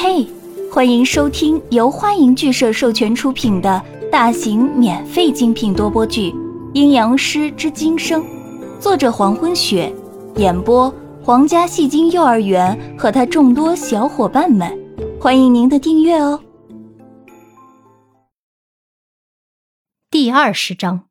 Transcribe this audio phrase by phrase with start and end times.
[0.00, 0.24] 嘿，
[0.72, 6.30] 欢迎收听由欢迎剧社授权出品的大型免费精品多播剧
[6.72, 8.22] 《阴阳师之今生》，
[8.78, 9.92] 作者黄昏雪，
[10.36, 10.88] 演播
[11.20, 14.72] 皇家戏精幼儿园和他众多小伙伴们，
[15.20, 16.40] 欢迎您的订阅哦。
[20.12, 21.06] 第二十章，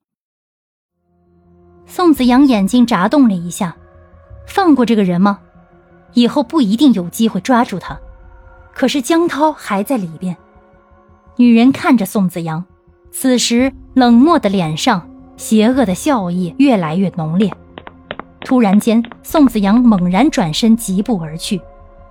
[1.86, 3.76] 宋子阳眼睛眨动了一下，
[4.48, 5.40] 放过这个人吗？
[6.14, 8.00] 以后不一定有机会抓住他。
[8.78, 10.38] 可是江涛还在里边。
[11.36, 12.64] 女人看着宋子阳，
[13.12, 17.52] 此时冷漠的脸上，邪恶的笑意越来越浓烈。
[18.42, 21.60] 突然间，宋子阳猛然转身，疾步而去。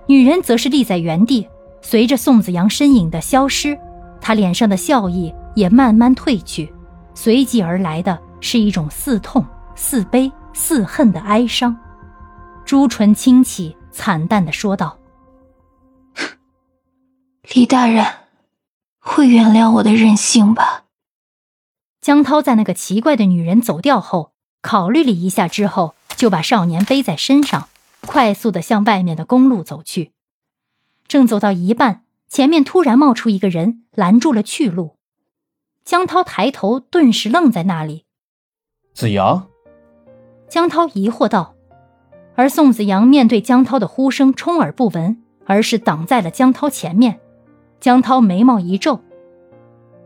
[0.07, 1.47] 女人则是立在原地，
[1.81, 3.79] 随着宋子阳身影的消失，
[4.19, 6.69] 她脸上的笑意也慢慢褪去，
[7.13, 11.73] 随即而来的是一种似痛似悲似恨的哀伤。
[12.65, 14.97] 朱唇轻启，惨淡的说道。
[17.57, 18.05] 李大人，
[18.99, 20.83] 会原谅我的任性吧？
[21.99, 27.67] 江涛在那个奇怪的女人走掉后，考虑了一下之后，就把少年背在身上，
[28.01, 30.11] 快速的向外面的公路走去。
[31.07, 34.95] 正走到一半，前面突然冒出一个人，拦住了去路。
[35.83, 38.05] 江涛抬头，顿时愣在那里。
[38.93, 39.47] 子阳，
[40.47, 41.55] 江涛疑惑道。
[42.35, 47.19] 而宋子阳面对江涛的呼声，充耳不闻，而是挡在了江涛前面。
[47.79, 48.99] 江涛眉毛一皱：“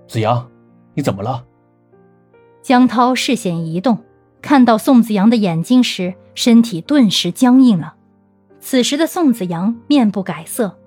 [0.08, 0.50] 子阳，
[0.94, 1.46] 你怎么了？”
[2.62, 4.00] 江涛视线移动，
[4.42, 7.96] 看到宋子阳的眼睛时，身体顿时僵硬了。
[8.60, 10.78] 此时的宋子阳面不改色，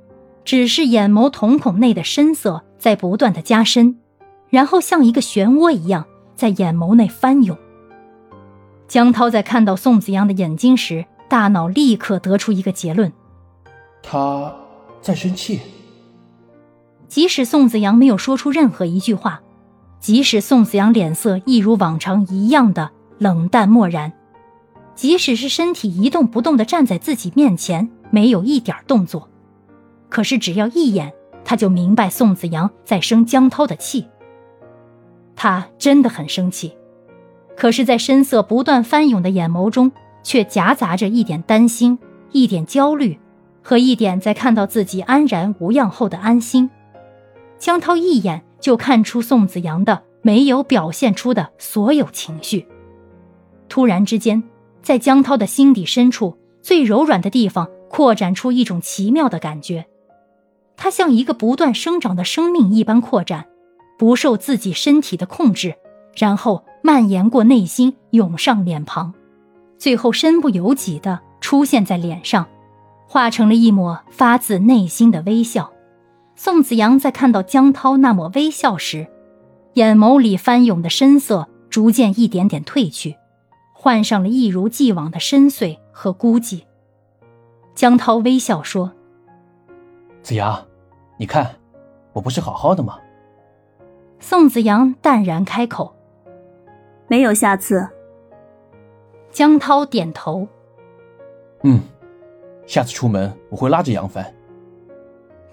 [0.45, 3.99] 只是眼眸瞳孔内的深色在不断的加深，
[4.51, 6.05] 然后像一个漩涡一样
[6.37, 7.57] 在眼眸内翻涌。
[8.87, 13.13] 江涛在看到宋子阳的眼睛时，大脑立刻得出一个结论：
[14.03, 14.55] 他
[15.01, 15.61] 在生气。
[17.15, 19.41] 即使宋子阳没有说出任何一句话，
[20.01, 24.13] 即使宋子阳脸色一如往常一样的冷淡漠然，
[24.97, 29.29] 即使是身体一动不动的站在自己面前，没有一点动作，
[30.09, 31.13] 可是只要一眼，
[31.45, 34.05] 他就明白宋子阳在生江涛的气。
[35.37, 36.77] 他真的很生气，
[37.57, 39.93] 可是，在深色不断翻涌的眼眸中，
[40.25, 41.97] 却夹杂着一点担心、
[42.33, 43.17] 一点焦虑，
[43.63, 46.69] 和一点在看到自己安然无恙后的安心。
[47.65, 52.67] 江涛一眼就看出宋子阳的没有表现出的所有情绪。
[53.71, 54.43] 突然之间，
[54.83, 59.87] 在江涛的心底深处最柔软的地方扩展出一种奇妙的感觉，
[60.77, 63.47] 它像一个不断生长的生命一般扩展，
[63.99, 65.75] 不受自己身体的控制，
[66.15, 69.15] 然后蔓延过内心，涌上脸庞，
[69.79, 72.47] 最后身不由己地出现在脸上，
[73.09, 75.71] 化成了一抹发自内心的微笑。
[76.37, 79.07] 宋子阳在看到江涛那抹微笑时，
[79.75, 83.17] 眼眸里翻涌的深色逐渐一点点褪去，
[83.73, 86.63] 换上了一如既往的深邃和孤寂。
[87.75, 88.93] 江涛微笑说
[90.23, 90.67] ：“子阳，
[91.19, 91.57] 你看，
[92.13, 92.99] 我不是好好的吗？”
[94.21, 95.95] 宋子阳淡然开口
[97.09, 97.89] ：“没有下次。”
[99.31, 100.47] 江涛点头
[101.63, 101.81] ：“嗯，
[102.67, 104.25] 下次出门我会拉着杨帆。”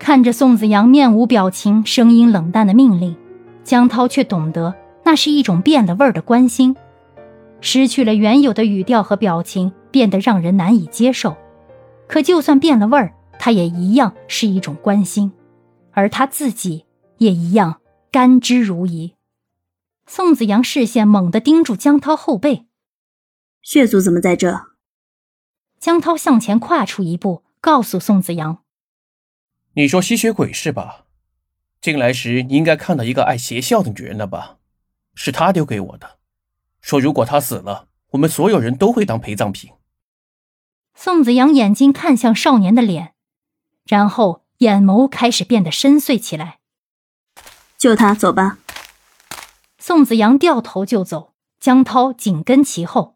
[0.01, 3.15] 看着宋子阳面无表情、声音冷淡的命令，
[3.63, 4.73] 江涛却懂得
[5.03, 6.75] 那是一种变了味儿的关心，
[7.61, 11.37] 失去了原有的语调和表情，变得让人难以接受。
[12.07, 15.31] 可就算变了味儿，他也一样是一种关心，
[15.91, 16.85] 而他自己
[17.19, 17.79] 也一样
[18.11, 19.11] 甘之如饴。
[20.07, 22.65] 宋子阳视线猛地盯住江涛后背，
[23.61, 24.61] 血族怎么在这？
[25.79, 28.63] 江涛向前跨出一步，告诉宋子阳。
[29.73, 31.05] 你说吸血鬼是吧？
[31.79, 34.57] 进来时你应该看到一个爱邪笑的女人了吧？
[35.15, 36.17] 是她丢给我的，
[36.81, 39.71] 说如果她死了，我们所有人都会当陪葬品。
[40.93, 43.13] 宋子阳眼睛看向少年的脸，
[43.85, 46.59] 然后眼眸开始变得深邃起来。
[47.77, 48.59] 救他，走吧。
[49.79, 53.15] 宋子阳掉头就走，江涛紧跟其后。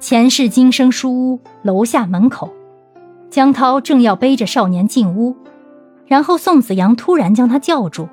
[0.00, 2.52] 前世今生书屋楼下门口。
[3.30, 5.36] 江涛正要背着少年进屋，
[6.06, 8.08] 然后宋子阳突然将他叫住。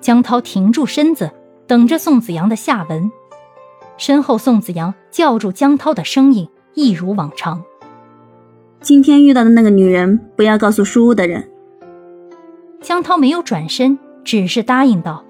[0.00, 1.30] 江涛停住身子，
[1.66, 3.10] 等着宋子阳的下文。
[3.98, 7.62] 身后，宋子阳叫住江涛的声音一如往常
[8.80, 11.50] ：“今天遇到的那个女人，不要告诉书屋的人。”
[12.80, 15.22] 江涛没有转身，只是答应道：“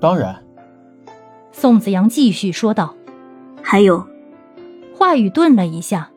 [0.00, 0.42] 当然。”
[1.52, 2.94] 宋子阳继续说道
[3.60, 4.06] ：“还有。”
[4.96, 6.08] 话语顿了一下。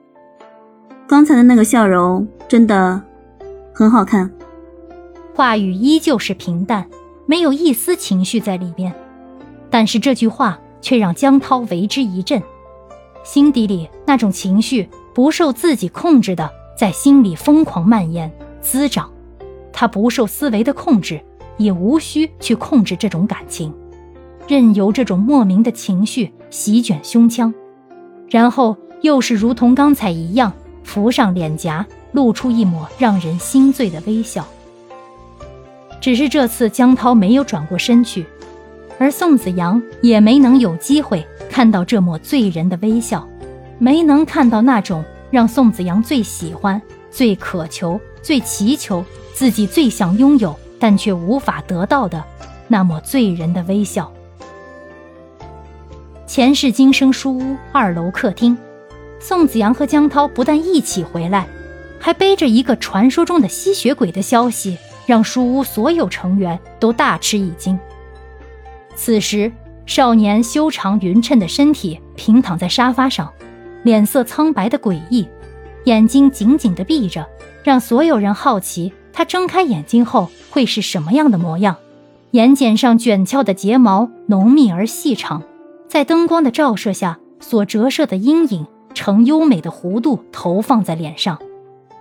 [1.07, 3.01] 刚才的那个笑容真的
[3.73, 4.31] 很好看。
[5.39, 6.85] 话语依旧是平淡，
[7.25, 8.93] 没有一丝情绪在里边。
[9.69, 12.43] 但是这句话却让江涛为之一震，
[13.23, 19.09] 心底里那种情绪不受自己控制的在心里疯狂蔓延滋长。
[19.71, 21.21] 他不受思维的控制，
[21.55, 23.73] 也无需去控制这种感情，
[24.45, 27.53] 任由这种莫名的情绪席卷胸腔，
[28.27, 30.51] 然后又是如同刚才一样
[30.83, 34.45] 浮上脸颊，露出一抹让人心醉的微笑。
[36.01, 38.25] 只是这次江涛没有转过身去。
[38.97, 43.27] 而宋子阳也没能有机会看到这抹醉人的微笑，
[43.77, 49.03] 没能看到那种让宋子阳最喜欢、最渴求、最祈求
[49.33, 52.21] 自己最想拥有但却无法得到的
[52.67, 54.11] 那抹醉人的微笑。
[56.27, 58.57] 前世今生书屋二楼客厅，
[59.19, 61.47] 宋子阳和江涛不但一起回来，
[61.99, 64.77] 还背着一个传说中的吸血鬼的消息，
[65.09, 67.79] 让书屋所有成员都大吃一惊。
[68.93, 69.51] 此时，
[69.87, 73.27] 少年修长匀称的身体平躺在沙发上，
[73.81, 75.27] 脸色苍白的诡异，
[75.85, 77.27] 眼睛紧紧的闭着，
[77.63, 81.75] 让所有人好奇他睁开眼睛后会是什么样的模样。
[82.31, 85.41] 眼睑上卷翘的睫毛浓密而细长，
[85.87, 91.39] 在灯光的照射下所折射的阴影呈优美的弧度投放在脸上。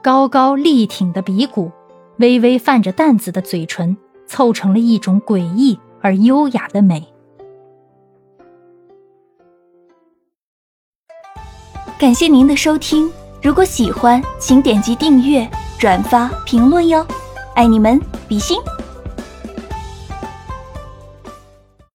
[0.02, 1.72] 高高立挺的鼻骨，
[2.18, 5.78] 微微泛着淡紫的嘴唇，凑成了一种诡异。
[6.00, 7.04] 而优雅的美。
[11.98, 13.10] 感谢您的收听，
[13.42, 17.04] 如果喜欢，请点击订阅、转发、评论哟，
[17.56, 18.56] 爱你们，比心。